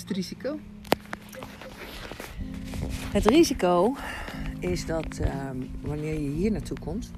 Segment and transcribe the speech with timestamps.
[0.00, 0.58] het risico?
[3.12, 3.96] Het risico
[4.58, 7.10] is dat ehm, wanneer je hier naartoe komt.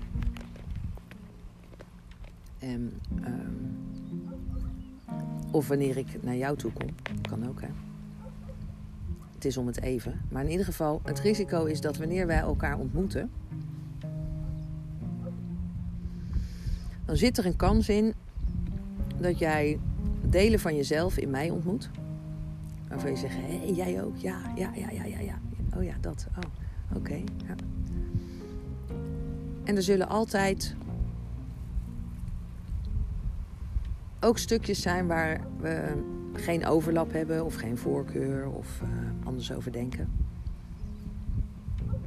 [2.58, 2.93] En,
[3.23, 3.70] ehm,
[5.51, 6.88] of wanneer ik naar jou toe kom.
[7.29, 7.69] Kan ook, hè.
[9.34, 10.20] Het is om het even.
[10.28, 13.30] Maar in ieder geval, het risico is dat wanneer wij elkaar ontmoeten.
[17.10, 18.15] dan zit er een kans in
[19.20, 19.78] dat jij
[20.23, 21.91] delen van jezelf in mij ontmoet.
[22.91, 24.17] Waarvan je zegt, hé, jij ook?
[24.17, 25.39] Ja, ja, ja, ja, ja, ja.
[25.77, 26.27] Oh ja, dat.
[26.30, 27.15] Oh, oké.
[27.47, 27.55] ja.
[29.65, 30.75] En er zullen altijd
[34.21, 38.89] ook stukjes zijn waar we geen overlap hebben of geen voorkeur of uh,
[39.27, 40.09] anders over denken.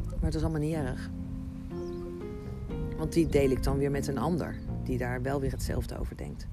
[0.08, 1.10] Maar het is allemaal niet erg.
[2.98, 6.18] Want die deel ik dan weer met een ander die daar wel weer hetzelfde over
[6.18, 6.48] denkt.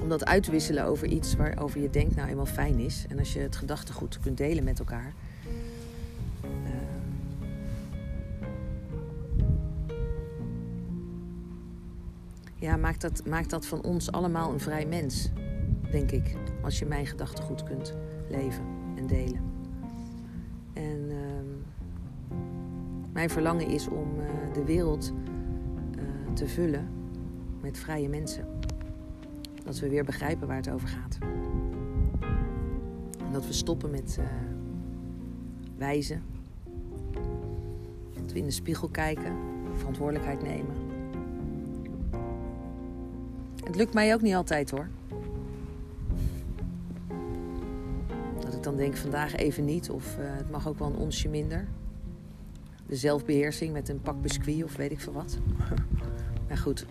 [0.00, 3.04] Om dat uit te wisselen over iets waarover je denkt nou eenmaal fijn is.
[3.08, 5.12] En als je het gedachtegoed kunt delen met elkaar.
[6.44, 6.50] Uh,
[12.54, 15.30] ja, maakt dat, maakt dat van ons allemaal een vrij mens,
[15.90, 16.34] denk ik.
[16.62, 17.94] Als je mijn gedachtegoed kunt
[18.28, 18.64] leven
[18.96, 19.40] en delen.
[20.72, 21.16] En uh,
[23.12, 25.12] mijn verlangen is om uh, de wereld
[25.96, 26.88] uh, te vullen
[27.60, 28.57] met vrije mensen.
[29.68, 31.18] Dat we weer begrijpen waar het over gaat.
[33.18, 34.26] En dat we stoppen met uh,
[35.76, 36.22] wijzen.
[38.22, 39.36] Dat we in de spiegel kijken,
[39.76, 40.74] verantwoordelijkheid nemen.
[43.64, 44.88] Het lukt mij ook niet altijd hoor.
[48.40, 51.28] Dat ik dan denk vandaag even niet of uh, het mag ook wel een onsje
[51.28, 51.68] minder.
[52.86, 55.38] De zelfbeheersing met een pak biscuit of weet ik veel wat.
[56.48, 56.86] maar goed.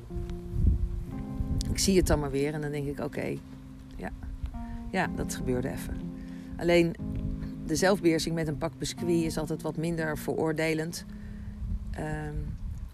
[1.78, 3.38] Ik zie het dan maar weer en dan denk ik, oké,
[3.96, 4.12] ja.
[4.92, 5.94] ja, dat gebeurde even.
[6.56, 6.96] Alleen
[7.66, 11.06] de zelfbeheersing met een pak biscuit is altijd wat minder veroordelend.
[12.00, 12.46] Um,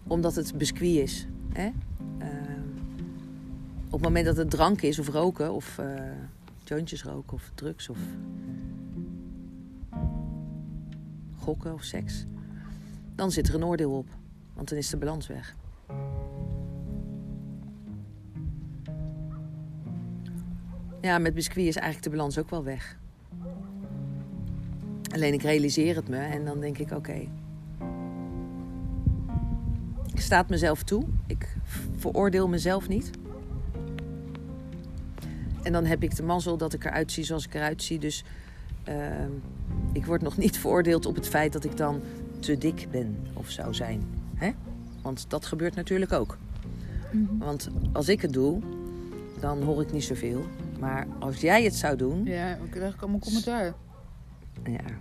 [0.06, 1.26] omdat het biscuit is.
[1.52, 1.64] Hè?
[1.66, 2.74] Um,
[3.86, 6.00] op het moment dat het drank is of roken of uh,
[6.64, 7.98] jointjes roken of drugs of
[11.38, 12.24] gokken of seks,
[13.14, 14.08] dan zit er een oordeel op.
[14.54, 15.56] Want dan is de balans weg.
[21.04, 22.96] Ja, met biscuit is eigenlijk de balans ook wel weg.
[25.14, 26.96] Alleen ik realiseer het me en dan denk ik: oké.
[26.96, 27.28] Okay.
[30.12, 31.04] Ik sta het mezelf toe.
[31.26, 31.56] Ik
[31.96, 33.10] veroordeel mezelf niet.
[35.62, 37.98] En dan heb ik de mazzel dat ik eruit zie zoals ik eruit zie.
[37.98, 38.24] Dus
[38.88, 38.94] uh,
[39.92, 42.00] ik word nog niet veroordeeld op het feit dat ik dan
[42.38, 44.02] te dik ben of zou zijn.
[44.34, 44.50] Hè?
[45.02, 46.38] Want dat gebeurt natuurlijk ook.
[47.12, 47.38] Mm -hmm.
[47.38, 48.60] Want als ik het doe,
[49.40, 50.44] dan hoor ik niet zoveel.
[50.84, 52.24] Maar als jij het zou doen.
[52.24, 53.74] Ja, ik krijg allemaal commentaar.
[54.64, 54.98] Ja.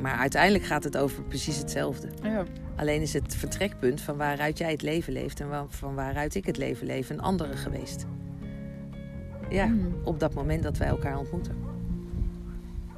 [0.00, 2.08] Maar uiteindelijk gaat het over precies hetzelfde.
[2.22, 2.44] Ja.
[2.76, 6.56] Alleen is het vertrekpunt van waaruit jij het leven leeft en van waaruit ik het
[6.56, 8.06] leven leef een andere geweest.
[9.48, 9.94] Ja, mm.
[10.04, 11.56] op dat moment dat wij elkaar ontmoeten.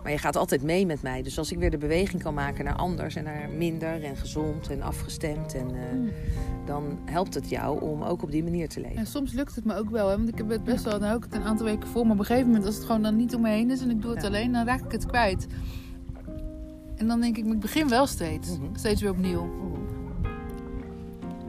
[0.03, 1.23] Maar je gaat altijd mee met mij.
[1.23, 4.71] Dus als ik weer de beweging kan maken naar anders en naar minder en gezond
[4.71, 6.11] en afgestemd, en, uh, mm.
[6.67, 8.97] dan helpt het jou om ook op die manier te leven.
[8.97, 10.17] En soms lukt het me ook wel, hè?
[10.17, 12.19] want ik heb het best wel, nou ook het een aantal weken voor, maar op
[12.19, 14.11] een gegeven moment als het gewoon dan niet om me heen is en ik doe
[14.11, 14.27] het ja.
[14.29, 15.47] alleen, dan raak ik het kwijt.
[16.97, 18.77] En dan denk ik, ik begin wel steeds, mm -hmm.
[18.77, 19.45] steeds weer opnieuw.
[19.45, 19.79] Mm.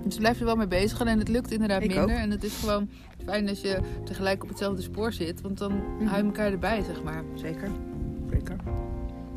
[0.03, 2.15] Dus blijf er wel mee bezig, alleen het lukt inderdaad Ik minder.
[2.15, 2.21] ook.
[2.21, 2.89] En het is gewoon
[3.25, 6.05] fijn als je tegelijk op hetzelfde spoor zit, want dan Mhm.
[6.05, 7.23] hou je elkaar erbij, zeg maar.
[7.35, 7.69] Zeker.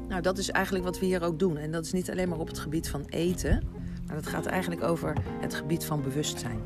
[0.09, 1.57] Nou, dat is eigenlijk wat we hier ook doen.
[1.57, 3.63] En dat is niet alleen maar op het gebied van eten,
[4.07, 6.61] maar dat gaat eigenlijk over het gebied van bewustzijn.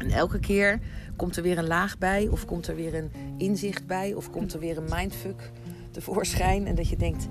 [0.00, 0.80] En elke keer
[1.16, 4.52] komt er weer een laag bij, of komt er weer een inzicht bij, of komt
[4.52, 5.50] er weer een mindfuck
[5.90, 6.66] tevoorschijn.
[6.66, 7.26] En dat je denkt: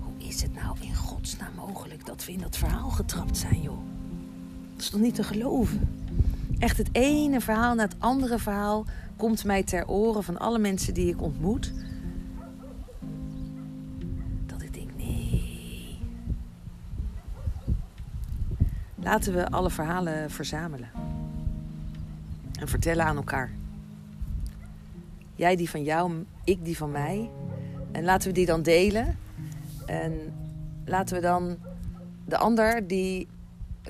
[0.00, 3.78] hoe is het nou in godsnaam mogelijk dat we in dat verhaal getrapt zijn, joh?
[4.72, 5.88] Dat is toch niet te geloven?
[6.58, 8.84] Echt het ene verhaal na het andere verhaal
[9.16, 11.72] komt mij ter oren van alle mensen die ik ontmoet.
[19.06, 20.88] Laten we alle verhalen verzamelen.
[22.60, 23.50] En vertellen aan elkaar.
[25.34, 27.30] Jij die van jou, ik die van mij.
[27.92, 29.18] En laten we die dan delen.
[29.86, 30.12] En
[30.84, 31.56] laten we dan
[32.24, 33.28] de ander die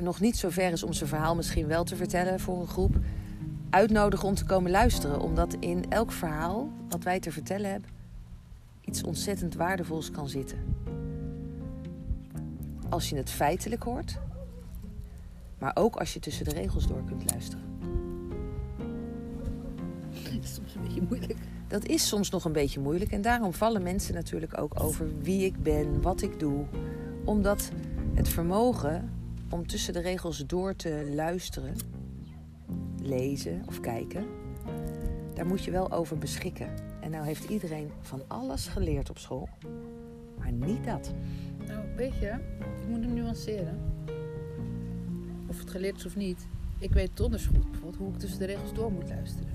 [0.00, 2.96] nog niet zo ver is om zijn verhaal misschien wel te vertellen voor een groep,
[3.70, 5.20] uitnodigen om te komen luisteren.
[5.20, 7.90] Omdat in elk verhaal wat wij te vertellen hebben,
[8.80, 10.58] iets ontzettend waardevols kan zitten.
[12.88, 14.18] Als je het feitelijk hoort,
[15.58, 17.64] maar ook als je tussen de regels door kunt luisteren.
[20.46, 21.38] is soms een beetje moeilijk.
[21.68, 23.10] Dat is soms nog een beetje moeilijk.
[23.10, 26.64] En daarom vallen mensen natuurlijk ook over wie ik ben, wat ik doe.
[27.24, 27.70] Omdat
[28.14, 29.10] het vermogen
[29.50, 31.76] om tussen de regels door te luisteren,
[33.02, 34.26] lezen of kijken,
[35.34, 36.68] daar moet je wel over beschikken.
[37.00, 39.48] En nou heeft iedereen van alles geleerd op school,
[40.38, 41.12] maar niet dat.
[41.66, 42.28] Nou, weet je,
[42.82, 43.95] ik moet hem nuanceren.
[45.56, 46.46] Of het geleerd is of niet.
[46.78, 49.48] Ik weet donders goed bijvoorbeeld hoe ik tussen de regels door moet luisteren.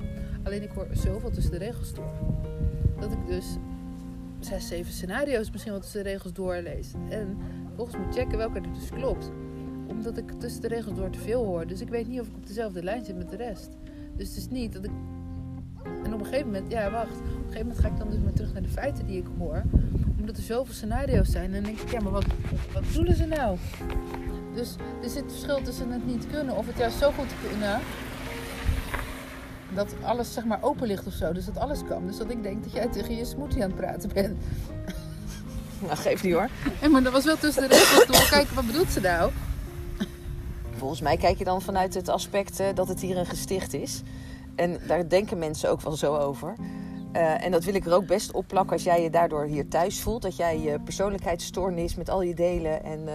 [0.43, 2.13] Alleen ik hoor zoveel tussen de regels door.
[2.99, 3.45] Dat ik dus
[4.39, 6.91] zes, zeven scenario's misschien wel tussen de regels doorlees.
[7.09, 7.37] En
[7.75, 9.31] volgens moet checken welke er dus klopt.
[9.87, 11.67] Omdat ik tussen de regels door te veel hoor.
[11.67, 13.69] Dus ik weet niet of ik op dezelfde lijn zit met de rest.
[14.15, 14.91] Dus het is niet dat ik...
[16.03, 17.19] En op een gegeven moment, ja wacht.
[17.19, 19.27] Op een gegeven moment ga ik dan dus maar terug naar de feiten die ik
[19.37, 19.63] hoor.
[20.19, 21.45] Omdat er zoveel scenario's zijn.
[21.45, 22.25] En dan denk ik, ja maar wat,
[22.73, 23.57] wat bedoelen ze nou?
[24.53, 27.79] Dus er zit verschil tussen het niet kunnen of het juist zo goed kunnen.
[29.73, 31.33] Dat alles zeg maar open ligt of zo.
[31.33, 32.07] Dus dat alles kan.
[32.07, 34.37] Dus dat ik denk dat jij tegen je smoothie aan het praten bent.
[35.81, 36.49] Nou, geef niet hoor.
[36.81, 38.29] En maar dat was wel tussen de regels door.
[38.29, 39.31] Kijken, wat bedoelt ze nou?
[40.77, 44.01] Volgens mij kijk je dan vanuit het aspect eh, dat het hier een gesticht is.
[44.55, 46.55] En daar denken mensen ook wel zo over.
[47.13, 49.67] Uh, en dat wil ik er ook best op plakken als jij je daardoor hier
[49.67, 50.21] thuis voelt.
[50.21, 53.13] Dat jij je persoonlijkheidsstoornis met al je delen en uh,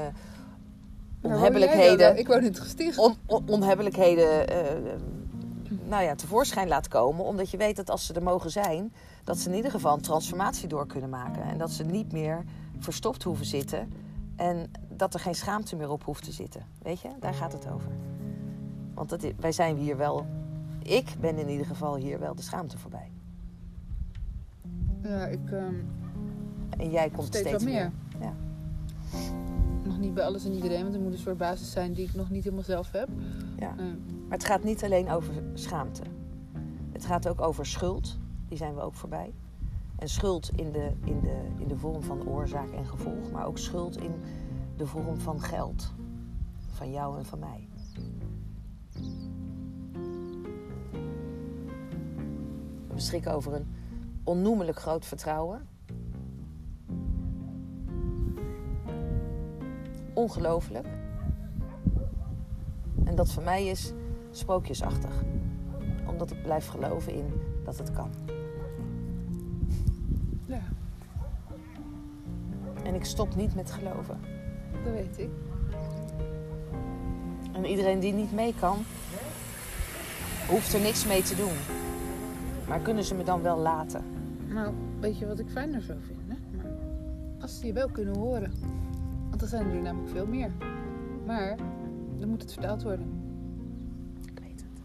[1.20, 2.18] onhebbelijkheden.
[2.18, 2.98] Ik woon in het gesticht.
[2.98, 4.92] On, on, onhebbelijkheden uh,
[5.88, 7.24] nou ja, tevoorschijn laat komen.
[7.24, 8.92] Omdat je weet dat als ze er mogen zijn,
[9.24, 11.42] dat ze in ieder geval een transformatie door kunnen maken.
[11.42, 12.44] En dat ze niet meer
[12.78, 13.92] verstopt hoeven zitten.
[14.36, 16.66] En dat er geen schaamte meer op hoeft te zitten.
[16.82, 17.90] Weet je, daar gaat het over.
[18.94, 20.26] Want dat, wij zijn hier wel.
[20.82, 23.10] Ik ben in ieder geval hier wel de schaamte voorbij.
[25.02, 25.50] Ja, ik.
[25.50, 25.88] Um,
[26.78, 27.92] en jij komt steeds, steeds meer.
[28.18, 28.28] meer.
[28.28, 28.34] Ja.
[29.96, 32.14] Nog niet bij alles en iedereen, want er moet een soort basis zijn die ik
[32.14, 33.08] nog niet helemaal zelf heb.
[33.58, 33.74] Ja.
[33.74, 36.02] Maar het gaat niet alleen over schaamte.
[36.92, 38.18] Het gaat ook over schuld.
[38.48, 39.34] Die zijn we ook voorbij.
[39.98, 43.58] En schuld in de, in de, in de vorm van oorzaak en gevolg, maar ook
[43.58, 44.14] schuld in
[44.76, 45.92] de vorm van geld.
[46.66, 47.68] Van jou en van mij.
[52.86, 53.66] We beschikken over een
[54.24, 55.66] onnoemelijk groot vertrouwen.
[60.16, 60.86] Ongelooflijk.
[63.04, 63.92] En dat voor mij is
[64.30, 65.10] sprookjesachtig.
[66.06, 67.32] Omdat ik blijf geloven in
[67.64, 68.10] dat het kan.
[70.46, 70.60] Ja.
[72.82, 74.20] En ik stop niet met geloven.
[74.84, 75.30] Dat weet ik.
[77.52, 78.78] En iedereen die niet mee kan,
[80.48, 81.56] hoeft er niks mee te doen.
[82.68, 84.04] Maar kunnen ze me dan wel laten?
[84.48, 86.38] Nou, weet je wat ik fijner zou vinden?
[87.40, 88.52] Als ze je wel kunnen horen.
[89.36, 90.50] Want dan zijn er namelijk veel meer.
[91.26, 91.56] Maar
[92.18, 93.06] dan moet het vertaald worden.
[94.24, 94.82] Ik weet het.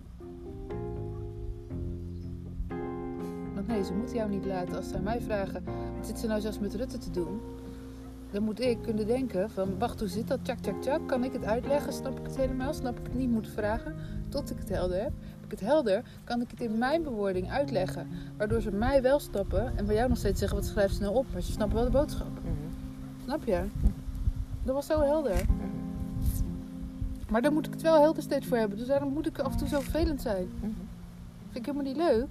[3.53, 4.75] Want nee, ze moeten jou niet laten.
[4.75, 5.63] Als ze aan mij vragen,
[5.95, 7.42] wat zit ze nou zelfs met Rutte te doen?
[8.31, 10.39] Dan moet ik kunnen denken van, wacht, hoe zit dat?
[10.44, 11.07] Tjak, tjak, tjak.
[11.07, 11.94] Kan ik het uitleggen?
[11.94, 12.74] Snap ik het helemaal?
[12.74, 13.95] Snap ik het niet moeten vragen?
[14.30, 15.12] Tot ik het helder heb.
[15.21, 18.07] Heb ik het helder, kan ik het in mijn bewoording uitleggen.
[18.38, 21.15] Waardoor ze mij wel snappen en van jou nog steeds zeggen, wat schrijft ze nou
[21.15, 21.25] op?
[21.33, 22.31] Maar ze snappen wel de boodschap.
[22.44, 23.24] Mhm.
[23.24, 23.63] Snap je?
[24.71, 25.45] Dat was zo helder.
[27.29, 28.77] Maar daar moet ik het wel helder steeds voor hebben.
[28.77, 30.49] Dus daarom moet ik af en toe zo vervelend zijn.
[30.59, 30.75] Vind
[31.51, 32.28] ik helemaal niet leuk.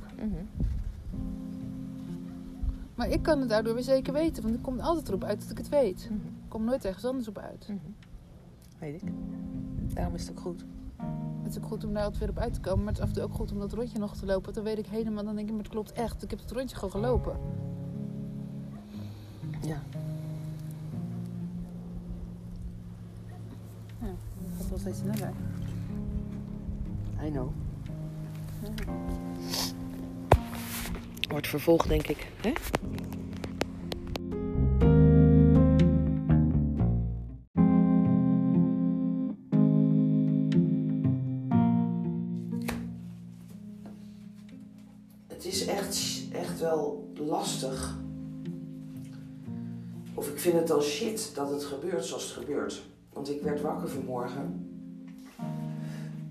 [2.94, 4.42] Maar ik kan het daardoor weer zeker weten.
[4.42, 6.08] Want ik kom altijd erop uit dat ik het weet.
[6.10, 7.68] Ik kom nooit ergens anders op uit.
[8.78, 9.12] Weet ik.
[9.94, 10.64] Daarom is het ook goed.
[11.42, 12.84] Het is ook goed om daar altijd weer op uit te komen.
[12.84, 14.42] Maar het is af en toe ook goed om dat rondje nog te lopen.
[14.42, 15.24] Want dan weet ik helemaal.
[15.24, 16.22] Dan denk ik, maar het klopt echt.
[16.22, 17.36] Ik heb het rondje gewoon gelopen.
[19.60, 19.82] Ja,
[24.70, 25.32] wel steeds sneller.
[27.24, 27.50] I know.
[31.28, 32.32] Wordt vervolgd, denk ik.
[32.40, 32.52] Hè?
[45.26, 47.98] Het is echt, echt wel lastig.
[50.14, 52.82] Of ik vind het dan shit dat het gebeurt zoals het gebeurt.
[53.12, 54.59] Want ik werd wakker vanmorgen.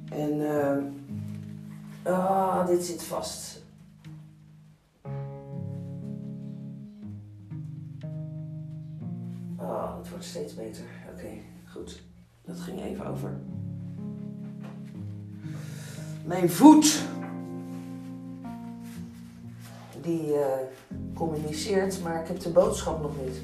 [0.09, 0.41] En
[2.03, 3.63] eh, ah, dit zit vast.
[9.55, 10.85] Ah, het wordt steeds beter.
[11.13, 11.29] Oké,
[11.65, 12.01] goed.
[12.45, 13.37] Dat ging even over.
[16.25, 17.01] Mijn voet.
[20.01, 20.59] Die eh,
[21.13, 23.41] communiceert, maar ik heb de boodschap nog niet.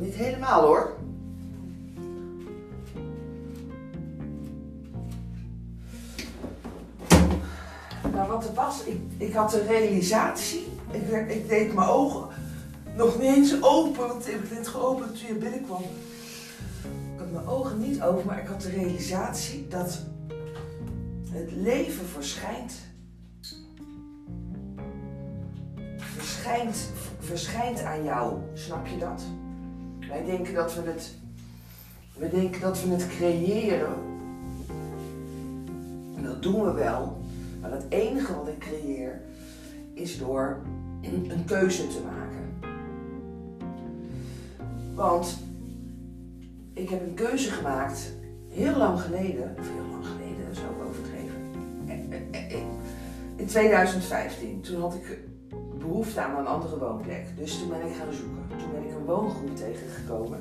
[0.00, 0.96] Niet helemaal hoor.
[8.12, 10.66] Nou, wat er was, ik, ik had een realisatie.
[10.90, 12.28] Ik, ik deed mijn ogen
[12.96, 15.82] nog niet eens open, want ik heb net geopend toen je binnenkwam.
[17.14, 20.00] Ik had mijn ogen niet open, maar ik had de realisatie dat
[21.30, 22.72] het leven verschijnt.
[25.96, 29.22] Verschijnt, verschijnt aan jou, snap je dat?
[30.08, 31.14] Wij denken dat we het,
[32.16, 33.94] we denken dat we het creëren.
[36.16, 37.16] En dat doen we wel.
[37.60, 39.20] Maar het enige wat ik creëer
[39.94, 40.60] is door
[41.02, 42.70] een keuze te maken.
[44.94, 45.38] Want
[46.72, 48.12] ik heb een keuze gemaakt
[48.48, 51.36] heel lang geleden, of heel lang geleden, dat is ook overdreven.
[53.36, 55.18] In 2015, toen had ik
[55.88, 57.36] behoefte aan een andere woonplek.
[57.36, 58.58] Dus toen ben ik gaan zoeken.
[58.58, 60.40] Toen ben ik een woongroep tegengekomen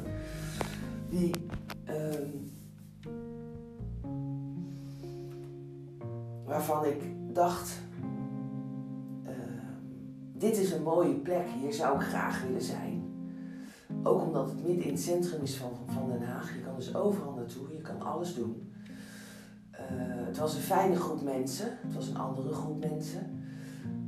[1.09, 1.31] die
[1.83, 2.27] ehm,
[6.45, 7.01] waarvan ik
[7.33, 7.81] dacht,
[9.25, 9.35] ehm,
[10.33, 13.05] dit is een mooie plek, hier zou ik graag willen zijn.
[14.03, 16.55] Ook omdat het midden in het centrum is van, van Den Haag.
[16.55, 18.73] Je kan dus overal naartoe, je kan alles doen.
[19.71, 19.81] Eh,
[20.25, 23.43] het was een fijne groep mensen, het was een andere groep mensen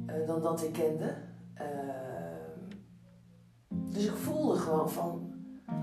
[0.07, 1.13] uh, dan dat ik kende.
[1.59, 1.65] Uh,
[3.69, 5.33] dus ik voelde gewoon van,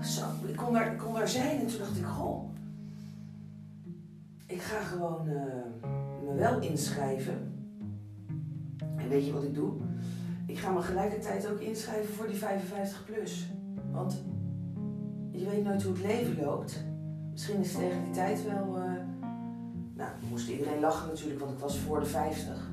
[0.01, 2.49] zo, ik kon, daar, kon daar zijn en toen dacht ik, goh,
[4.45, 7.51] ik ga gewoon me wel inschrijven.
[8.95, 9.73] En weet je wat ik doe?
[10.45, 13.47] Ik ga me gelijkertijd ook inschrijven voor die 55 plus.
[13.91, 14.23] Want
[15.31, 16.83] je weet nooit hoe het leven loopt.
[17.31, 18.77] Misschien is tegen die tijd wel.
[18.77, 18.91] Uh,
[19.93, 22.66] nou, moest iedereen lachen natuurlijk, want ik was voor de 50.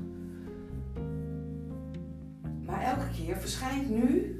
[2.65, 4.39] Maar elke keer verschijnt nu.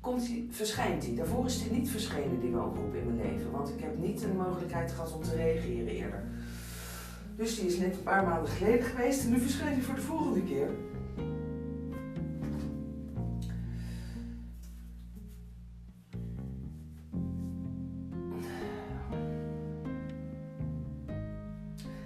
[0.00, 1.14] Komt die, verschijnt die.
[1.14, 3.50] Daarvoor is die niet verschenen, die woongroep in mijn leven.
[3.50, 6.24] Want ik heb niet de mogelijkheid gehad om te reageren eerder.
[7.36, 10.00] Dus die is net een paar maanden geleden geweest en nu verschijnt hij voor de
[10.00, 10.68] volgende keer.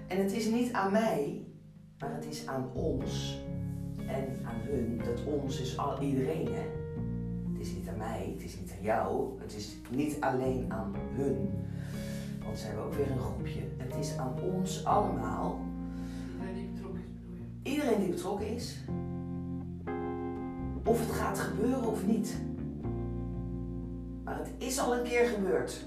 [0.07, 1.45] En het is niet aan mij,
[1.99, 3.43] maar het is aan ons
[4.09, 5.01] en aan hun.
[5.05, 6.67] Dat ons is al iedereen, hè?
[7.53, 10.95] Het is niet aan mij, het is niet aan jou, het is niet alleen aan
[11.13, 11.49] hun.
[12.45, 13.61] Want zijn we ook weer een groepje.
[13.77, 15.61] Het is aan ons allemaal.
[16.41, 17.71] Iedereen die betrokken is, bedoel je?
[17.71, 18.85] Iedereen die betrokken is.
[20.85, 22.41] Of het gaat gebeuren of niet.
[24.25, 25.87] Maar het is al een keer gebeurd.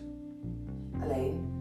[1.02, 1.57] Alleen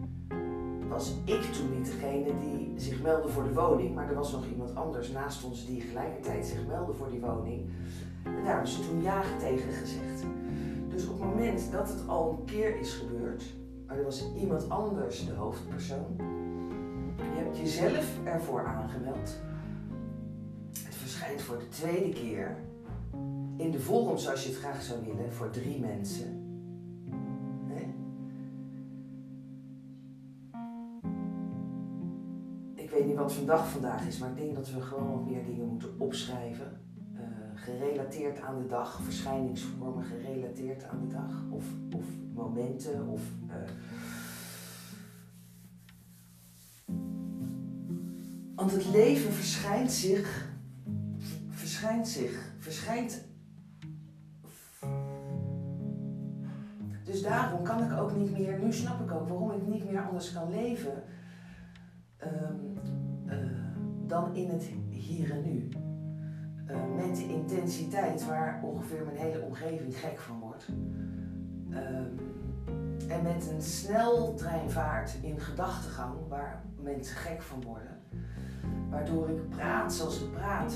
[0.96, 4.46] was ik toen niet degene die zich meldde voor de woning, maar er was nog
[4.46, 7.70] iemand anders naast ons die gelijkertijd zich meldde voor die woning.
[8.22, 10.22] En daar hebben ze toen ja tegen gezegd.
[10.88, 13.42] Dus op het moment dat het al een keer is gebeurd,
[13.86, 16.16] maar er was iemand anders de hoofdpersoon,
[17.16, 19.36] je hebt jezelf ervoor aangemeld.
[20.84, 22.56] Het verschijnt voor de tweede keer
[23.56, 26.45] in de vorm zoals je het graag zou willen voor drie mensen.
[33.16, 35.94] Niet wat vandaag vandaag is, maar ik denk dat we gewoon wat meer dingen moeten
[35.99, 36.80] opschrijven.
[37.14, 37.20] Uh,
[37.54, 41.44] gerelateerd aan de dag, verschijningsvormen gerelateerd aan de dag.
[41.50, 42.04] Of, of
[42.35, 43.20] momenten of.
[43.49, 43.54] Uh,
[48.54, 50.49] want het leven verschijnt zich,
[51.49, 53.25] verschijnt zich, verschijnt.
[57.04, 60.02] Dus daarom kan ik ook niet meer, nu snap ik ook waarom ik niet meer
[60.02, 61.02] anders kan leven
[63.26, 63.33] uh,
[64.06, 65.68] dan in het hier en nu.
[66.71, 70.68] Uh, met de intensiteit waar ongeveer mijn hele omgeving gek van wordt.
[71.71, 72.18] Um,
[73.09, 78.00] en met een sneltreinvaart in gedachtegang waar mensen gek van worden.
[78.90, 80.75] Waardoor ik praat zoals ik praat,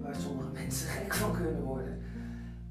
[0.00, 1.98] waar sommige mensen gek van kunnen worden.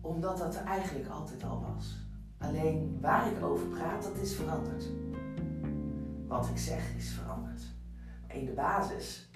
[0.02, 1.98] Omdat dat er eigenlijk altijd al was.
[2.38, 4.86] Alleen waar ik over praat, dat is veranderd.
[6.28, 7.31] Wat ik zeg is veranderd.
[8.34, 9.30] In de basis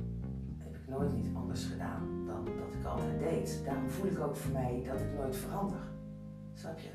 [0.57, 3.61] heb ik nooit niet anders gedaan dan dat ik altijd deed.
[3.65, 5.79] Daarom voel ik ook voor mij dat ik nooit verander.
[6.53, 6.89] Snap je?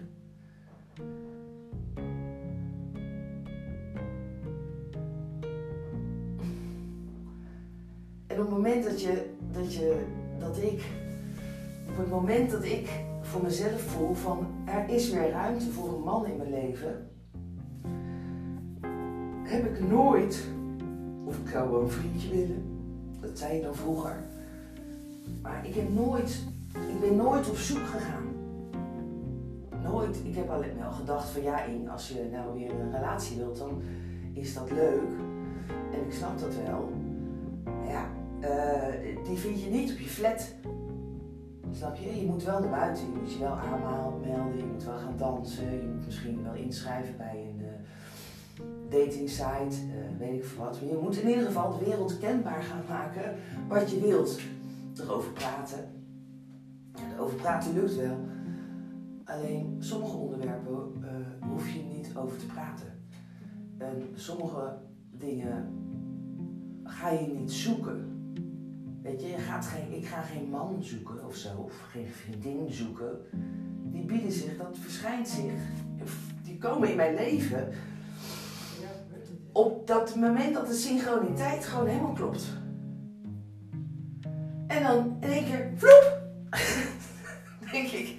[8.27, 10.05] En op het moment dat je, dat je,
[10.39, 10.83] dat ik,
[11.89, 16.03] op het moment dat ik voor mezelf voel van er is weer ruimte voor een
[16.03, 17.11] man in mijn leven,
[19.43, 20.49] heb ik nooit,
[21.31, 22.63] of ik zou wel een vriendje willen,
[23.21, 24.17] dat zei je dan vroeger,
[25.43, 28.29] maar ik heb nooit, ik ben nooit op zoek gegaan.
[29.83, 33.37] nooit, ik heb alleen wel gedacht van ja, Ing, als je nou weer een relatie
[33.37, 33.83] wilt, dan
[34.33, 35.11] is dat leuk.
[35.93, 36.93] En ik snap dat wel.
[37.87, 38.07] Ja,
[38.41, 40.55] uh, die vind je niet op je flat.
[41.73, 42.21] Snap je?
[42.21, 45.73] Je moet wel naar buiten, je moet je wel aanmelden, je moet wel gaan dansen,
[45.73, 47.50] je moet misschien wel inschrijven bij
[48.91, 50.79] dating site, uh, weet ik veel wat.
[50.79, 53.35] Je moet in ieder geval de wereld kenbaar gaan maken
[53.69, 54.41] wat je wilt.
[54.97, 55.79] Erover praten.
[57.15, 58.19] Erover praten lukt wel.
[59.25, 62.87] Alleen sommige onderwerpen uh, hoef je niet over te praten.
[63.79, 64.79] En sommige
[65.11, 65.69] dingen
[66.85, 68.19] ga je niet zoeken.
[69.03, 72.73] Weet je, je gaat geen, ik ga geen man zoeken of zo, of geen vriendin
[72.73, 73.19] zoeken.
[73.83, 75.53] Die bieden zich, dat verschijnt zich.
[76.43, 77.69] Die komen in mijn leven
[79.65, 82.59] op dat moment dat de synchroniteit gewoon helemaal klopt.
[84.67, 86.21] En dan in één keer, vloep,
[87.73, 88.17] denk ik,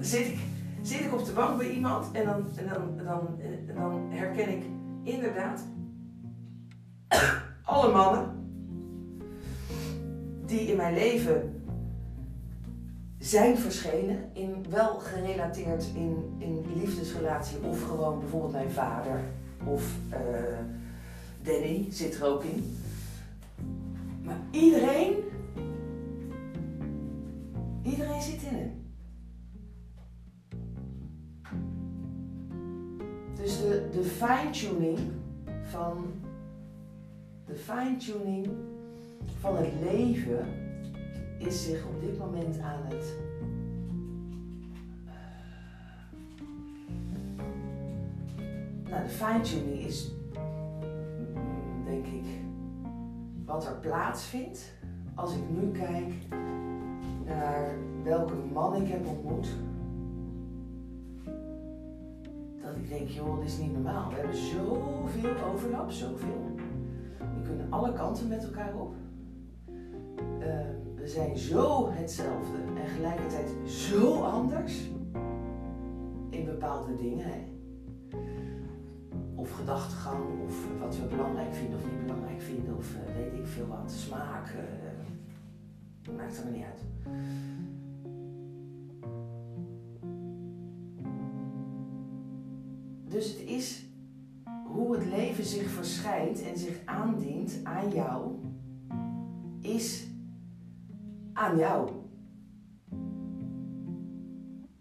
[0.00, 0.38] zit ik,
[0.82, 4.48] zit ik op de bank bij iemand en dan, en dan, dan, en dan herken
[4.48, 4.62] ik
[5.02, 5.60] inderdaad
[7.64, 8.36] alle mannen
[10.46, 11.62] die in mijn leven
[13.18, 19.20] zijn verschenen, in, wel gerelateerd in, in liefdesrelatie of gewoon bijvoorbeeld mijn vader
[19.72, 20.58] of uh,
[21.42, 22.76] Danny zit er ook in.
[24.22, 25.14] Maar iedereen,
[27.82, 28.86] iedereen zit in hem.
[33.34, 34.98] Dus de, de fine-tuning
[35.62, 36.06] van
[37.46, 38.48] de fine-tuning
[39.40, 40.46] van het leven
[41.38, 43.27] is zich op dit moment aan het
[49.08, 50.10] fine-tuning is
[51.84, 52.26] denk ik
[53.44, 54.72] wat er plaatsvindt
[55.14, 56.12] als ik nu kijk
[57.24, 59.48] naar welke man ik heb ontmoet.
[62.62, 64.08] Dat ik denk, joh, dit is niet normaal.
[64.08, 66.54] We hebben zoveel overlap, zoveel
[67.48, 68.94] kunnen alle kanten met elkaar op.
[70.40, 74.90] Ehm, we zijn zo hetzelfde en gelijkertijd zo anders
[76.30, 77.24] in bepaalde dingen.
[77.24, 77.46] Hè?
[79.48, 83.46] Of gedachtegang, of wat we belangrijk vinden of niet belangrijk vinden, of uh, weet ik
[83.46, 84.54] veel wat, smaak.
[84.54, 86.82] Uh, maakt er maar niet uit.
[93.08, 93.84] Dus het is
[94.66, 98.34] hoe het leven zich verschijnt en zich aandient aan jou,
[99.60, 100.06] is
[101.32, 101.90] aan jou.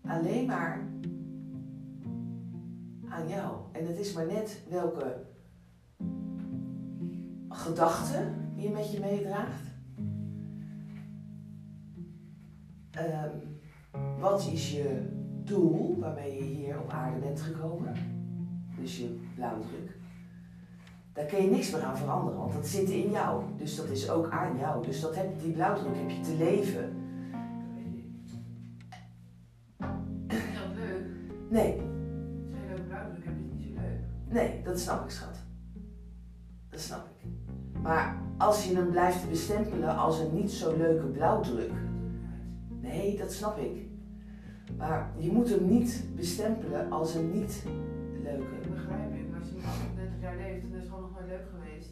[0.01, 0.87] Alleen maar
[3.17, 3.55] aan jou.
[3.71, 5.25] En het is maar net welke
[7.49, 9.65] gedachten je met je meedraagt.
[12.97, 13.59] Um,
[14.19, 15.09] wat is je
[15.43, 17.93] doel waarmee je hier op aarde bent gekomen?
[18.79, 19.97] dus je blauwdruk.
[21.13, 23.43] Daar kun je niks meer aan veranderen, want dat zit in jou.
[23.57, 24.85] Dus dat is ook aan jou.
[24.85, 26.95] Dus dat heb, die blauwdruk heb je te leven.
[31.49, 31.86] Nee.
[34.77, 35.43] Dat snap ik, schat.
[36.69, 37.29] Dat snap ik.
[37.81, 41.71] Maar als je hem blijft bestempelen als een niet zo leuke blauwdruk.
[42.81, 43.85] Nee, dat snap ik.
[44.77, 47.63] Maar je moet hem niet bestempelen als een niet
[48.23, 48.69] leuke.
[48.69, 51.27] Begrijp ik, maar als je nog 30 jaar leeft, dan is het gewoon nog wel
[51.27, 51.89] leuk geweest.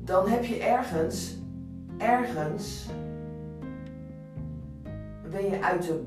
[0.00, 1.36] Dan heb je ergens,
[1.98, 2.86] ergens,
[5.30, 6.04] ben je uit de,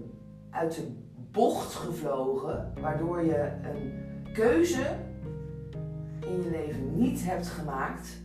[0.49, 0.87] uit de
[1.31, 3.93] bocht gevlogen, waardoor je een
[4.33, 5.07] keuze
[6.19, 8.17] in je leven niet hebt gemaakt,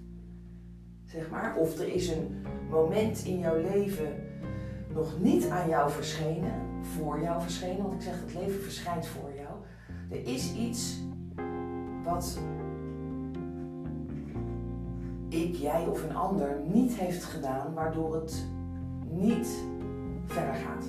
[1.05, 1.57] zeg maar.
[1.57, 4.23] Of er is een moment in jouw leven
[4.95, 9.31] nog niet aan jou verschenen, voor jou verschenen, want ik zeg het leven verschijnt voor
[9.37, 9.55] jou.
[10.11, 11.01] Er is iets
[12.05, 12.39] wat
[15.29, 18.47] ik, jij of een ander niet heeft gedaan, waardoor het
[19.11, 19.49] niet
[20.27, 20.85] verder gaat.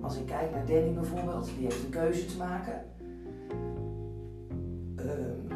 [0.00, 2.84] Als ik kijk naar Danny bijvoorbeeld, die heeft een keuze te maken.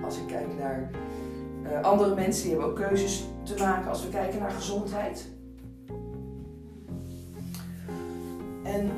[0.05, 0.90] Als ik kijk naar
[1.62, 5.29] uh, andere mensen, die hebben ook keuzes te maken als we kijken naar gezondheid.
[8.62, 8.90] En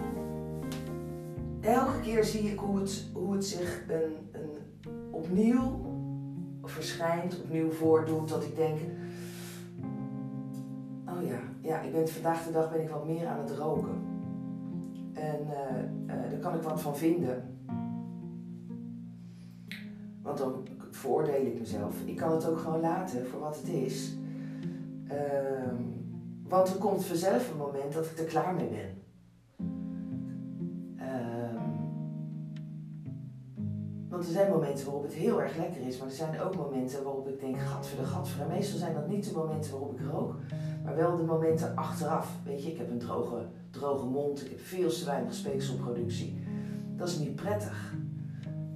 [1.60, 4.50] elke keer zie ik hoe het, hoe het zich een, een
[5.10, 5.84] opnieuw
[6.62, 8.78] verschijnt, opnieuw voordoet, dat ik denk,
[11.08, 14.04] oh ja, ja, ik ben vandaag de dag ben ik wat meer aan het roken.
[15.12, 17.58] En uh, uh, daar kan ik wat van vinden.
[20.22, 21.94] Want dan veroordeel ik mezelf.
[22.04, 24.16] Ik kan het ook gewoon laten voor wat het is.
[25.12, 25.72] Uh,
[26.48, 29.02] want er komt vanzelf een moment dat ik er klaar mee ben.
[30.98, 31.66] Ehm,
[34.08, 37.02] Want er zijn momenten waarop het heel erg lekker is, maar er zijn ook momenten
[37.04, 40.34] waarop ik denk, voor de Meestal zijn dat niet de momenten waarop ik rook,
[40.84, 42.38] maar wel de momenten achteraf.
[42.44, 46.38] Weet je, ik heb een droge, droge mond, ik heb veel te weinig speekselproductie.
[46.96, 47.94] Dat is niet prettig.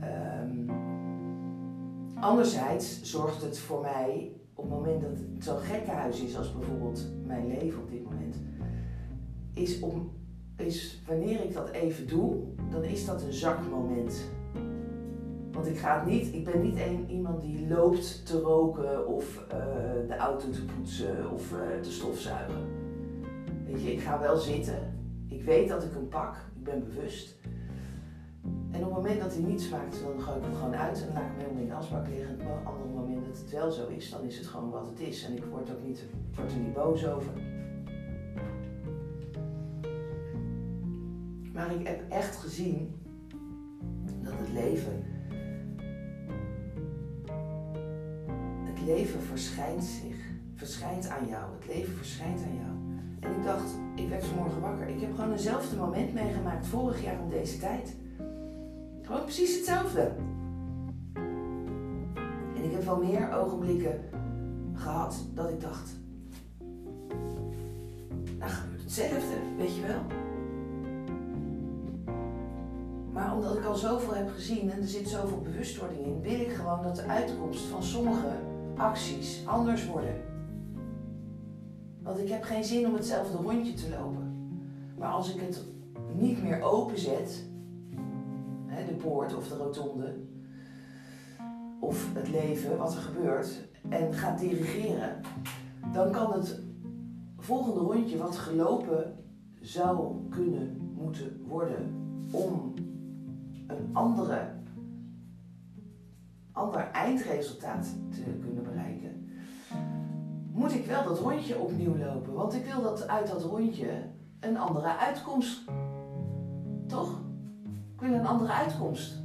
[0.03, 0.40] Um,
[2.21, 7.07] anderzijds zorgt het voor mij, op het moment dat het zo'n gekkenhuis is als bijvoorbeeld
[7.27, 8.37] mijn leven op dit moment,
[9.55, 10.11] is, om,
[10.57, 12.37] is wanneer ik dat even doe,
[12.71, 14.21] dan is dat een zakmoment.
[15.53, 19.45] Want ik, ga het niet, ik ben niet een, iemand die loopt te roken of
[19.47, 19.53] uh,
[20.09, 22.65] de auto te poetsen of uh, te stofzuigen.
[23.67, 24.99] Weet je, ik ga wel zitten.
[25.29, 26.35] Ik weet dat ik hem pak.
[26.57, 27.39] Ik ben bewust.
[28.45, 31.13] En op het moment dat hij niet smaakt, dan gooi ik hem gewoon uit en
[31.13, 32.41] laat ik hem helemaal in de asbak liggen.
[32.41, 35.01] En op ander moment dat het wel zo is, dan is het gewoon wat het
[35.01, 35.25] is.
[35.25, 37.33] En ik word, ook niet, word er niet boos over.
[41.53, 42.95] Maar ik heb echt gezien
[44.23, 45.05] dat het leven
[48.81, 50.17] het leven verschijnt zich,
[50.55, 51.53] verschijnt aan jou.
[51.59, 53.01] Het leven verschijnt aan jou.
[53.21, 54.89] En ik dacht, ik werd vanmorgen wakker.
[54.89, 57.97] Ik heb gewoon eenzelfde moment meegemaakt vorig jaar om deze tijd.
[59.11, 60.13] Gewoon precies hetzelfde.
[62.57, 64.01] En ik heb wel meer ogenblikken
[64.75, 65.91] gehad dat ik dacht,
[68.39, 70.01] nou gebeurt hetzelfde, weet je wel.
[73.13, 76.53] Maar omdat ik al zoveel heb gezien en er zit zoveel bewustwording in, wil ik
[76.53, 78.29] gewoon dat de uitkomst van sommige
[78.77, 80.15] acties anders worden.
[82.03, 84.53] Want ik heb geen zin om hetzelfde rondje te lopen.
[84.99, 85.65] Maar als ik het
[86.13, 87.49] niet meer openzet,
[88.87, 90.15] de poort of de rotonde,
[91.81, 95.21] of het leven, wat er gebeurt, en ga dirigeren,
[95.93, 96.63] dan kan het
[97.39, 99.17] volgende rondje wat gelopen
[99.61, 101.95] zou kunnen moeten worden
[102.31, 102.75] om
[103.67, 104.49] een andere,
[106.53, 109.29] ander eindresultaat te kunnen bereiken,
[110.53, 112.33] moet ik wel dat rondje opnieuw lopen.
[112.33, 113.89] Want ik wil dat uit dat rondje
[114.41, 115.65] een andere uitkomst.
[116.87, 117.20] Toch?
[118.01, 119.23] Ik wil een andere uitkomst.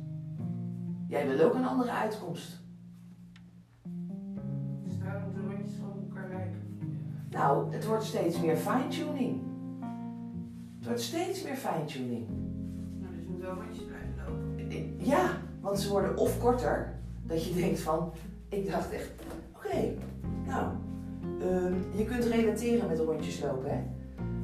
[1.08, 2.64] Jij wil ook een andere uitkomst.
[4.84, 6.62] Dus daarom de rondjes van elkaar lijken?
[7.30, 9.42] Nou, het wordt steeds meer fine-tuning.
[10.78, 12.28] Het wordt steeds meer fine-tuning.
[13.00, 15.06] Nou, dus je moet wel rondjes blijven lopen.
[15.06, 15.30] Ja,
[15.62, 18.12] want ze worden of korter, dat je denkt van,
[18.50, 19.12] ik dacht echt,
[19.56, 19.94] oké,
[20.46, 20.72] nou,
[21.42, 23.70] ehm, je kunt relateren met rondjes lopen.
[23.70, 23.84] Hè?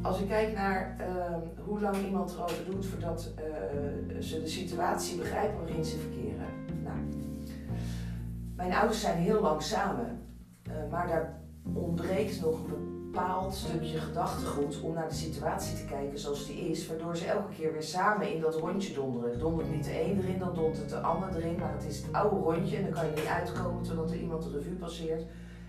[0.02, 5.18] Als je kijkt naar ehm, hoe lang iemand erover doet voordat uh, ze de situatie
[5.18, 6.48] begrijpen waarin ze verkeren.
[6.84, 6.98] Nou,
[8.56, 10.20] mijn ouders zijn heel lang samen,
[10.68, 11.42] uh, maar daar
[11.74, 16.88] ontbreekt nog een bepaald stukje gedachtegoed om naar de situatie te kijken zoals die is,
[16.88, 19.40] waardoor ze elke keer weer samen in dat rondje donderen.
[19.40, 22.36] Dondert niet de een erin, dan dondert de ander erin, maar het is het oude
[22.36, 25.26] rondje en dan kan je niet uitkomen totdat er iemand de revue passeert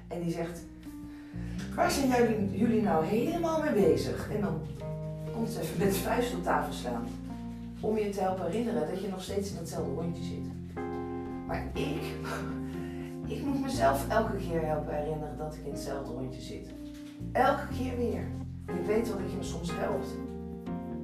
[0.08, 0.64] en die zegt:
[1.74, 4.30] Waar zijn jullie, jullie nou helemaal mee bezig?
[4.30, 4.60] En dan
[5.32, 7.06] komt ze even met de vuist op tafel slaan
[7.80, 10.46] om je te helpen herinneren dat je nog steeds in datzelfde rondje zit.
[11.46, 12.02] Maar ik,
[13.26, 16.72] ik moet mezelf elke keer helpen herinneren dat ik in hetzelfde rondje zit.
[17.32, 18.24] Elke keer weer.
[18.66, 20.08] En ik weet wel dat je me soms helpt.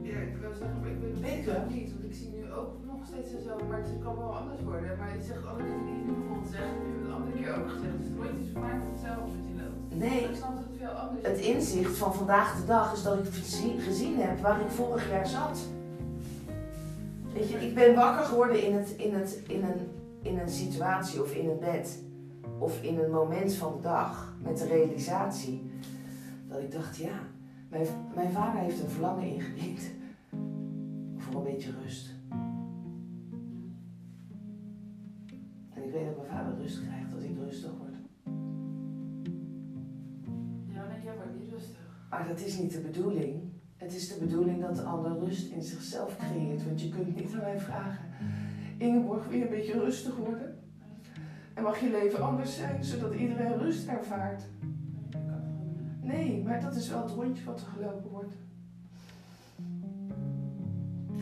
[0.02, 1.92] Ja, ik wil zeggen, maar ik weet, weet het ook niet.
[1.92, 4.98] Want ik zie nu ook nog steeds zo, maar het kan wel anders worden.
[4.98, 7.52] Maar je zegt alle dingen die je nu bijvoorbeeld zegt, heb je het andere keer
[7.58, 7.96] ook gezegd.
[7.98, 9.47] Dus het wordt iets voor mij hetzelfde.
[9.98, 10.26] Nee.
[11.22, 13.32] Het inzicht van vandaag de dag is dat ik
[13.78, 15.58] gezien heb waar ik vorig jaar zat.
[17.32, 19.90] Weet je, ik ben wakker geworden in, het, in, het, in, een,
[20.22, 22.02] in een situatie of in een bed.
[22.58, 24.34] Of in een moment van de dag.
[24.42, 25.70] Met de realisatie
[26.48, 27.18] dat ik dacht, ja,
[27.68, 29.80] mijn, mijn vader heeft een verlangen ingediend
[31.16, 32.14] voor een beetje rust.
[35.74, 37.07] En ik weet dat mijn vader rust krijgt
[42.18, 43.42] Maar dat is niet de bedoeling.
[43.76, 46.64] Het is de bedoeling dat de ander rust in zichzelf creëert.
[46.64, 48.04] Want je kunt niet aan mij vragen:
[48.78, 50.58] Ingeborg, wil je een beetje rustig worden?
[51.54, 54.42] En mag je leven anders zijn, zodat iedereen rust ervaart?
[56.00, 58.34] Nee, maar dat is wel het rondje wat er gelopen wordt.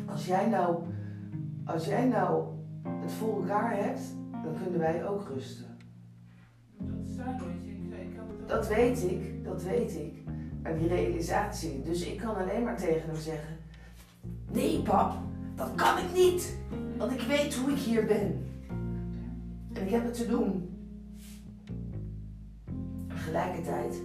[0.06, 0.82] Als jij nou,
[1.64, 2.44] als jij nou
[2.88, 5.76] het voor elkaar hebt, dan kunnen wij ook rusten.
[8.46, 10.24] Dat weet ik, dat weet ik.
[10.74, 11.82] Die realisatie.
[11.82, 13.56] Dus ik kan alleen maar tegen hem zeggen:
[14.52, 15.12] Nee, pap,
[15.54, 16.56] dat kan ik niet.
[16.98, 18.46] Want ik weet hoe ik hier ben.
[19.72, 20.70] En ik heb het te doen.
[23.08, 24.02] Tegelijkertijd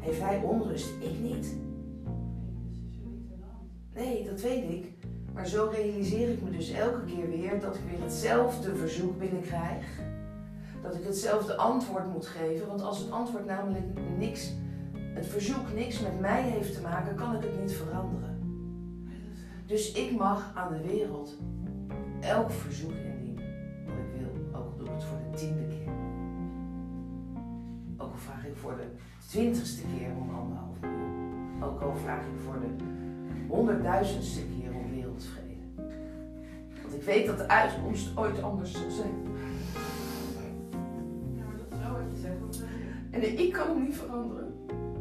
[0.00, 1.56] heeft hij onrust, ik niet.
[3.94, 4.92] Nee, dat weet ik.
[5.34, 9.86] Maar zo realiseer ik me dus elke keer weer dat ik weer hetzelfde verzoek binnenkrijg.
[10.82, 12.66] Dat ik hetzelfde antwoord moet geven.
[12.66, 13.84] Want als het antwoord namelijk
[14.18, 14.52] niks,
[15.18, 18.38] het verzoek niks met mij heeft te maken, kan ik het niet veranderen.
[19.66, 21.38] Dus ik mag aan de wereld
[22.20, 23.44] elk verzoek indienen
[23.86, 24.60] wat ik wil.
[24.60, 25.92] Ook al doe ik het voor de tiende keer.
[27.96, 28.86] Ook al vraag ik voor de
[29.28, 31.62] twintigste keer om anderhalf miljoen.
[31.62, 32.84] Ook al vraag ik voor de
[33.48, 35.92] honderdduizendste keer om wereldvrede.
[36.82, 39.14] Want ik weet dat de uitkomst ooit anders zal zijn.
[41.36, 42.64] Ja, maar dat is wel wat je zegt.
[43.10, 44.47] En ik kan hem niet veranderen.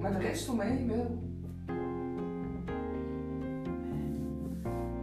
[0.01, 1.25] Maar de rest om me heen wel.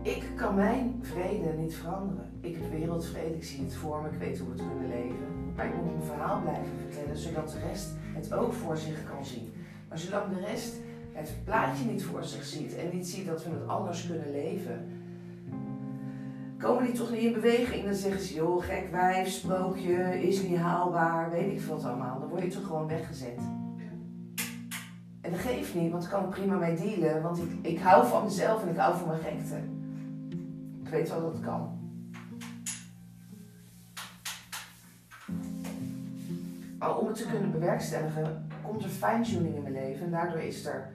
[0.02, 2.30] Ik kan mijn vrede niet veranderen.
[2.40, 5.52] Ik heb wereldvrede, ik zie het voor me, ik weet hoe we het kunnen leven.
[5.57, 9.24] Maar ik moet mijn verhaal blijven vertellen, zodat de rest het ook voor zich kan
[9.24, 9.52] zien.
[9.88, 10.74] Maar zolang de rest
[11.12, 14.88] het plaatje niet voor zich ziet en niet ziet dat we het anders kunnen leven,
[16.59, 17.85] komen die toch niet in beweging.
[17.85, 22.20] Dan zeggen ze, joh, gek wijf, sprookje, is niet haalbaar, weet ik veel wat allemaal.
[22.20, 23.40] Dan word je toch gewoon weggezet.
[25.24, 27.22] En dat geeft niet, want daar kan ik prima mee dealen.
[27.22, 29.56] Want ik, ik hou van mezelf en ik hou van mijn gekte.
[30.82, 31.78] Ik weet wel dat het kan.
[36.78, 40.04] Maar om het te kunnen bewerkstelligen, komt er fine-tuning in mijn leven.
[40.04, 40.92] En daardoor is er,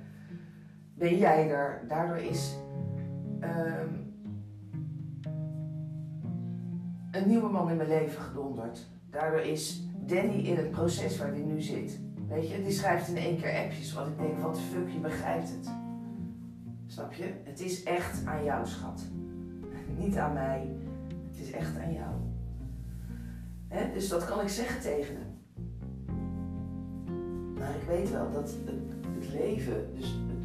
[0.94, 1.84] ben jij er.
[1.88, 2.56] Daardoor is
[3.40, 3.88] ehm,
[7.12, 8.88] een nieuwe man in mijn leven gedonderd.
[9.10, 12.00] Daardoor is Danny in het proces waar hij nu zit.
[12.30, 13.94] Weet je, die schrijft in één keer appjes.
[13.94, 15.70] Wat ik denk, wat de fuck, je begrijpt het.
[16.86, 17.34] Snap je?
[17.44, 19.02] Het is echt aan jou, schat.
[20.00, 20.70] Niet aan mij.
[21.28, 22.14] Het is echt aan jou.
[23.94, 25.38] Dus dat kan ik zeggen tegen hem.
[27.58, 28.56] Maar ik weet wel dat
[29.20, 30.44] het, leven, dus het,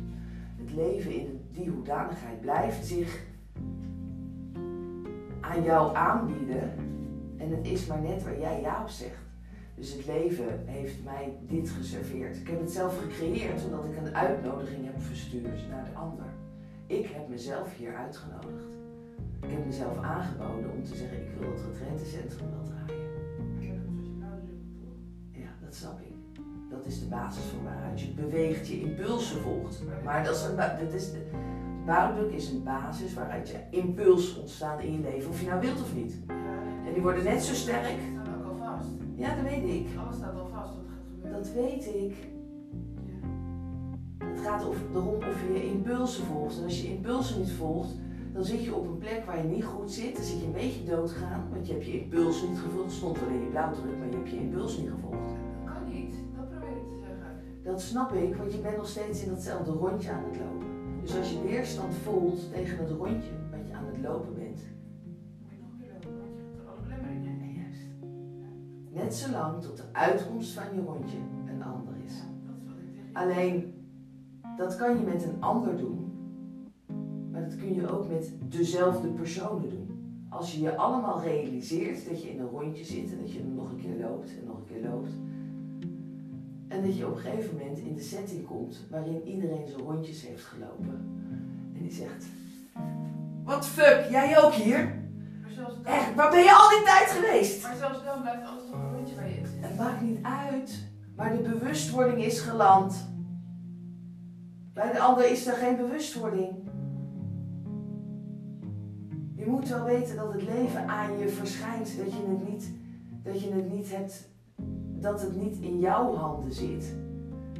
[0.56, 3.22] het leven in die hoedanigheid blijft zich
[5.40, 6.72] aan jou aanbieden.
[7.36, 9.23] En het is maar net waar jij ja op zegt.
[9.74, 12.36] Dus het leven heeft mij dit geserveerd.
[12.36, 16.26] Ik heb het zelf gecreëerd omdat ik een uitnodiging heb verstuurd naar de ander.
[16.86, 18.64] Ik heb mezelf hier uitgenodigd.
[19.40, 23.02] Ik heb mezelf aangeboden om te zeggen: ik wil het retraitecentrum wel draaien.
[25.30, 26.42] Ja, dat snap ik.
[26.70, 29.82] Dat is de basis van waaruit je beweegt, je impulsen volgt.
[30.04, 31.30] Maar dat is, een, dat is de,
[31.86, 35.80] bouwdruk is een basis waaruit je impuls ontstaan in je leven, of je nou wilt
[35.80, 36.16] of niet.
[36.86, 37.98] En die worden net zo sterk.
[39.16, 39.86] Ja, dat weet ik.
[39.98, 41.42] Alles staat al vast wat gaat gebeuren.
[41.42, 42.16] Dat weet ik.
[43.06, 44.26] Ja.
[44.26, 46.58] Het gaat erom of je je impulsen volgt.
[46.58, 47.94] En als je impulsen niet volgt,
[48.32, 50.16] dan zit je op een plek waar je niet goed zit.
[50.16, 52.84] Dan zit je een beetje doodgaan, want je hebt je impulsen niet gevolgd.
[52.84, 55.28] Het stond wel in je blauwdruk, maar je hebt je impuls niet gevolgd.
[55.28, 56.14] Dat kan niet.
[56.36, 57.62] Dat probeer ik te zeggen.
[57.62, 60.66] Dat snap ik, want je bent nog steeds in datzelfde rondje aan het lopen.
[61.02, 64.33] Dus als je weerstand voelt tegen het rondje wat je aan het lopen
[69.14, 72.12] net zolang tot de uitkomst van je rondje een ander is.
[73.12, 73.74] Alleen,
[74.56, 76.12] dat kan je met een ander doen,
[77.30, 80.26] maar dat kun je ook met dezelfde personen doen.
[80.28, 83.70] Als je je allemaal realiseert dat je in een rondje zit en dat je nog
[83.70, 85.10] een keer loopt en nog een keer loopt.
[86.68, 90.26] En dat je op een gegeven moment in de setting komt waarin iedereen zijn rondjes
[90.26, 91.20] heeft gelopen.
[91.76, 92.24] En die zegt,
[93.44, 95.02] wat fuck, jij ook hier?
[95.42, 97.62] Maar zelfs dan, Echt, waar ben je al die tijd geweest?
[97.62, 99.24] maar zelfs dan blijft alles nog waar.
[99.60, 103.08] Het maakt niet uit, maar de bewustwording is geland.
[104.72, 106.52] Bij de ander is er geen bewustwording.
[109.34, 112.70] Je moet wel weten dat het leven aan je verschijnt, dat je het niet,
[113.22, 113.92] dat je het niet
[115.00, 116.94] dat het niet in jouw handen zit.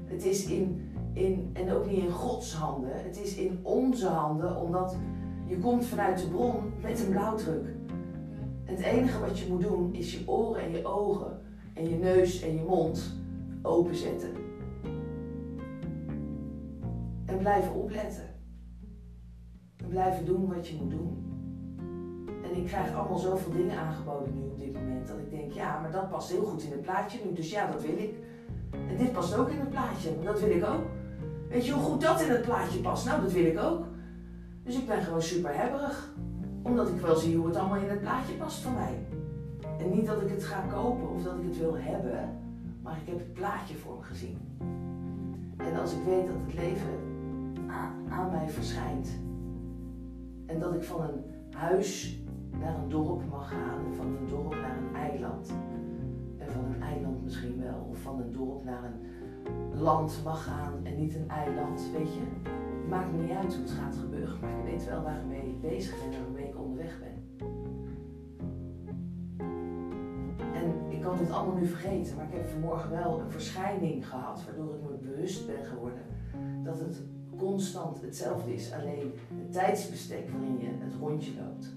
[0.05, 4.61] Het is in, in, en ook niet in Gods handen, het is in onze handen,
[4.61, 4.97] omdat
[5.47, 7.74] je komt vanuit de bron met een blauwdruk.
[8.65, 11.41] Het enige wat je moet doen is je oren en je ogen
[11.75, 13.17] en je neus en je mond
[13.63, 14.31] openzetten.
[17.27, 18.35] En blijven opletten.
[19.77, 21.23] En blijven doen wat je moet doen.
[22.45, 25.09] En ik krijg allemaal zoveel dingen aangeboden nu op dit moment.
[25.09, 27.33] Dat ik denk, ja, maar dat past heel goed in het plaatje nu.
[27.33, 28.15] Dus ja, dat wil ik.
[28.89, 30.11] En dit past ook in het plaatje.
[30.23, 30.85] Dat wil ik ook.
[31.49, 33.07] Weet je hoe goed dat in het plaatje past?
[33.07, 33.85] Nou, dat wil ik ook.
[34.65, 36.14] Dus ik ben gewoon super hebberig.
[36.65, 38.99] Omdat ik wel zie hoe het allemaal in het plaatje past voor mij.
[39.79, 42.29] En niet dat ik het ga kopen of dat ik het wil hebben,
[42.83, 44.39] maar ik heb het plaatje voor me gezien.
[45.57, 47.13] En als ik weet dat het leven
[48.09, 49.09] aan mij verschijnt
[50.47, 52.23] en dat ik van een huis
[52.61, 55.55] naar een dorp mag gaan, en van een dorp naar een eiland,
[56.39, 60.73] en van een eiland misschien wel, of van een dorp naar een land mag gaan
[60.83, 62.51] en niet een eiland, weet je?
[62.89, 66.19] Maakt niet uit hoe het gaat gebeuren, maar ik weet wel waarmee ik bezig ben
[71.35, 75.47] allemaal nu vergeten, maar ik heb vanmorgen wel een verschijning gehad, waardoor ik me bewust
[75.47, 76.03] ben geworden
[76.65, 77.03] dat het
[77.37, 78.73] constant hetzelfde is.
[78.73, 81.75] Alleen het tijdsbestek waarin je het rondje loopt.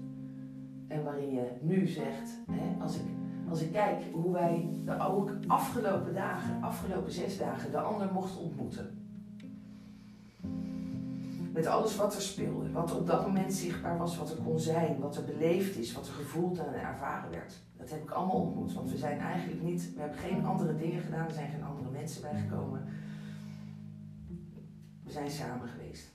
[0.88, 3.06] En waarin je nu zegt, hè, als, ik,
[3.48, 8.40] als ik kijk hoe wij de ook afgelopen dagen, afgelopen zes dagen, de ander mochten
[8.40, 8.97] ontmoeten.
[11.58, 14.98] Met alles wat er speelde, wat op dat moment zichtbaar was, wat er kon zijn,
[14.98, 17.62] wat er beleefd is, wat er gevoeld en ervaren werd.
[17.76, 21.00] Dat heb ik allemaal ontmoet, want we zijn eigenlijk niet, we hebben geen andere dingen
[21.00, 22.84] gedaan, er zijn geen andere mensen bijgekomen.
[25.04, 26.12] We zijn samen geweest.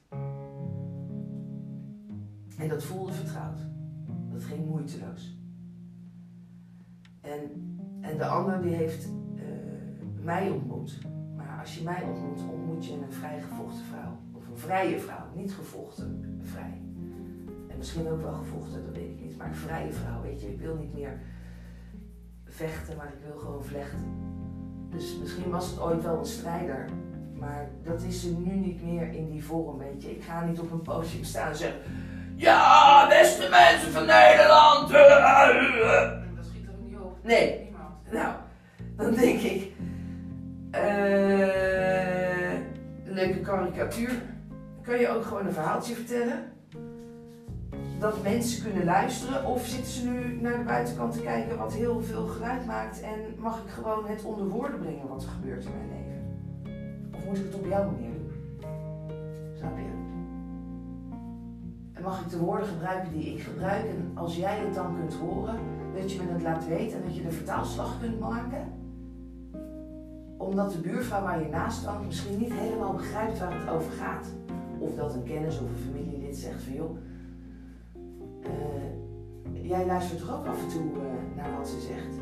[2.58, 3.60] En dat voelde vertrouwd.
[4.32, 5.38] Dat ging moeiteloos.
[7.22, 7.42] En,
[8.02, 9.44] en de ander die heeft uh,
[10.22, 11.02] mij ontmoet.
[11.36, 14.18] Maar als je mij ontmoet, ontmoet je een vrijgevochten vrouw.
[14.54, 15.26] Vrije vrouw.
[15.34, 16.82] Niet gevochten, vrij.
[17.68, 19.38] En misschien ook wel gevochten, dat weet ik niet.
[19.38, 20.52] Maar vrije vrouw, weet je.
[20.52, 21.20] Ik wil niet meer
[22.46, 24.32] vechten, maar ik wil gewoon vlechten.
[24.90, 26.90] Dus misschien was het ooit wel een strijder.
[27.34, 30.12] Maar dat is er nu niet meer in die vorm, weet je.
[30.12, 31.80] Ik ga niet op een podium staan en zeggen...
[32.36, 34.90] Ja, beste mensen van Nederland!
[36.36, 37.18] Dat schiet er niet op.
[37.24, 37.60] Nee.
[37.64, 38.12] Niemand.
[38.12, 38.34] Nou,
[38.96, 39.72] dan denk ik...
[40.72, 41.64] eh
[43.04, 44.22] leuke karikatuur.
[44.84, 46.52] Kan je ook gewoon een verhaaltje vertellen?
[48.00, 49.46] Dat mensen kunnen luisteren?
[49.46, 53.20] Of zitten ze nu naar de buitenkant te kijken wat heel veel geluid maakt en
[53.38, 57.14] mag ik gewoon het onder woorden brengen wat er gebeurt in mijn leven?
[57.16, 58.32] Of moet ik het op jouw manier doen?
[59.58, 59.84] Snap je?
[61.94, 65.14] En mag ik de woorden gebruiken die ik gebruik en als jij het dan kunt
[65.14, 65.60] horen,
[65.96, 68.72] dat je me het laat weten en dat je de vertaalslag kunt maken?
[70.38, 74.28] Omdat de buurvrouw waar je naast woont misschien niet helemaal begrijpt waar het over gaat.
[74.84, 76.98] Of dat een kennis of een familielid zegt van joh,
[78.42, 82.16] eh, jij luistert toch ook af en toe eh, naar wat ze zegt.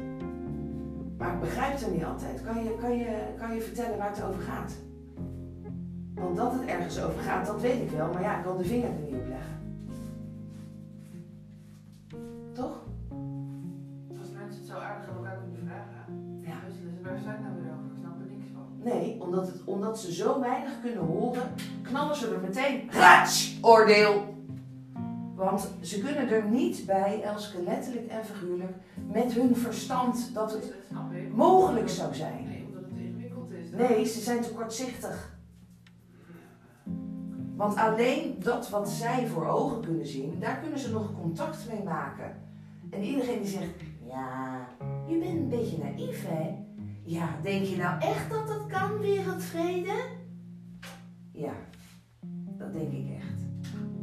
[1.17, 2.43] Maar ik begrijp het niet altijd.
[2.43, 4.73] Kan je, kan, je, kan je vertellen waar het over gaat?
[6.13, 8.13] Want dat het ergens over gaat, dat weet ik wel.
[8.13, 9.60] Maar ja, ik kan de vinger er niet op leggen.
[19.41, 24.35] Omdat, het, omdat ze zo weinig kunnen horen, knallen ze er meteen rats oordeel.
[25.35, 28.75] Want ze kunnen er niet bij, Elske, letterlijk en figuurlijk,
[29.07, 30.73] met hun verstand dat het
[31.33, 32.45] mogelijk zou zijn.
[32.47, 33.69] Nee, omdat het ingewikkeld is.
[33.71, 35.39] Nee, ze zijn te kortzichtig.
[37.55, 41.83] Want alleen dat wat zij voor ogen kunnen zien, daar kunnen ze nog contact mee
[41.83, 42.35] maken.
[42.89, 43.69] En iedereen die zegt,
[44.07, 44.67] ja,
[45.07, 46.69] je bent een beetje naïef hè?
[47.03, 49.93] Ja, denk je nou echt dat dat kan, wereldvrede?
[51.31, 51.53] Ja,
[52.57, 53.39] dat denk ik echt.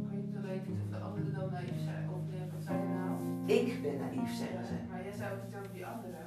[0.09, 2.09] Kan je dan weten of de anderen dan naïef zijn?
[2.09, 2.19] Of
[2.53, 3.11] wat zijn nou?
[3.45, 4.73] Ik ben naïef, zeggen ze.
[4.89, 6.25] Maar jij zou het niet over die anderen.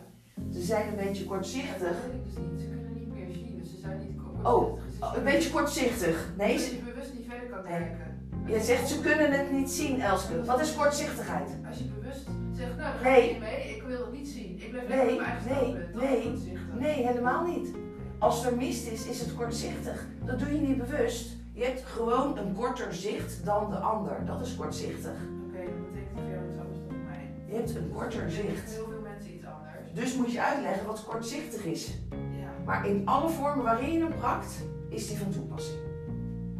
[0.52, 1.78] Ze zijn een beetje Ja, kortzichtig.
[1.78, 2.61] Dat weet ik dus niet.
[2.61, 4.52] Ze kunnen niet meer zien, dus ze zijn niet kortzichtig.
[4.52, 6.32] Oh, Ze Oh, een beetje kortzichtig.
[6.37, 8.28] Nee, ze, je bewust niet verder kan kijken.
[8.46, 10.44] je zegt ze kunnen het niet zien, Elske.
[10.44, 11.48] Wat is kortzichtigheid?
[11.68, 13.38] Als je bewust zegt, nou, ga Nee.
[13.38, 14.62] mee, ik wil het niet zien.
[14.72, 15.94] Blijf Nee, nee, standpunt.
[15.94, 16.32] Nee.
[16.78, 17.68] Nee, helemaal niet.
[18.18, 20.06] Als er mist is, is het kortzichtig.
[20.24, 21.37] Dat doe je niet bewust.
[21.52, 24.24] Je hebt gewoon een korter zicht dan de ander.
[24.26, 25.12] Dat is kortzichtig.
[25.46, 27.30] Oké, dat betekent voor jou iets anders dan mij.
[27.46, 28.70] Je hebt een korter Er zicht.
[28.74, 29.92] heel veel mensen iets anders.
[29.94, 31.98] Dus moet je uitleggen wat kortzichtig is.
[32.11, 32.50] Ja.
[32.64, 34.54] Maar in alle vormen waarin je hem prakt,
[34.88, 35.78] is die van toepassing.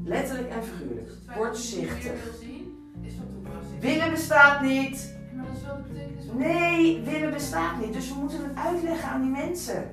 [0.05, 1.11] Letterlijk en figuurlijk.
[1.37, 2.03] Kortzichtig.
[2.05, 3.81] meer wil zien, is van toepassing.
[3.81, 5.21] Willen bestaat niet.
[5.63, 6.39] Nee, Maar dat is wel de betekenis van...
[6.39, 7.93] Nee, willen bestaat niet.
[7.93, 9.91] Dus we moeten het uitleggen aan die mensen.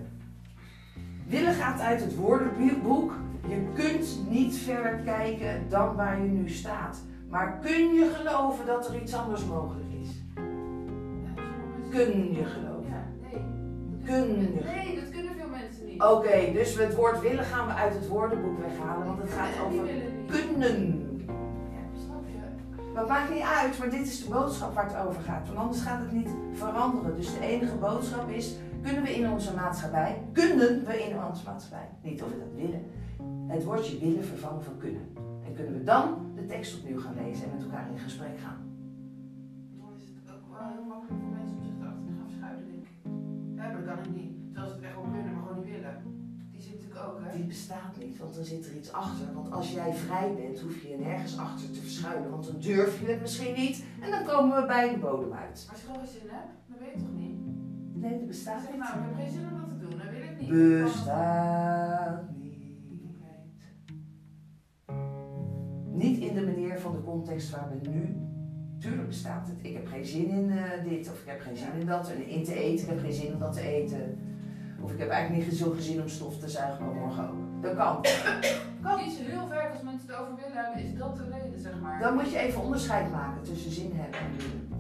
[1.28, 3.14] Willen gaat uit het woordenboek.
[3.48, 6.98] Je kunt niet verder kijken dan waar je nu staat.
[7.30, 10.10] Maar kun je geloven dat er iets anders mogelijk is?
[11.90, 12.90] Kun je geloven?
[12.90, 13.42] Ja, nee.
[14.04, 14.62] Kun kunnen- je.
[14.64, 16.02] Nee, dat kunnen veel mensen niet.
[16.04, 19.86] Oké, dus het woord willen gaan we uit het woordenboek weghalen, want het gaat over
[20.28, 21.09] kunnen.
[23.00, 25.48] Het maakt niet uit, maar dit is de boodschap waar het over gaat.
[25.48, 27.16] Want anders gaat het niet veranderen.
[27.16, 31.90] Dus de enige boodschap is, kunnen we in onze maatschappij, kunnen we in onze maatschappij,
[32.02, 32.86] niet of we dat willen,
[33.48, 35.02] het woordje willen vervangen van kunnen.
[35.46, 38.69] En kunnen we dan de tekst opnieuw gaan lezen en met elkaar in gesprek gaan.
[48.40, 49.34] Dan zit er iets achter.
[49.34, 52.30] Want als jij vrij bent, hoef je je nergens achter te verschuilen.
[52.30, 55.64] Want dan durf je het misschien niet en dan komen we bij de bodem uit.
[55.66, 57.38] Maar als je gewoon geen zin hebt, dan weet je toch niet?
[57.94, 58.80] Nee, dat bestaat Zeg niet.
[58.80, 60.84] nou, ik heb geen zin om dat te doen, dan wil ik niet.
[60.84, 62.58] Bestaat niet.
[66.04, 68.16] Niet in de manier van de context waar we nu.
[68.80, 69.58] Tuurlijk bestaat het.
[69.62, 72.10] Ik heb geen zin in eh, dit of ik heb geen zin in dat.
[72.10, 74.18] En in te eten, ik heb geen zin om dat te eten.
[74.82, 77.49] Of ik heb eigenlijk niet zoveel zin om stof te zuigen, maar morgen ook.
[77.62, 78.02] Dat kan.
[78.84, 79.00] kan.
[79.00, 82.00] Iets heel ver als mensen het over willen hebben, is dat de reden, zeg maar.
[82.00, 84.79] Dan moet je even onderscheid maken tussen zin hebben en willen.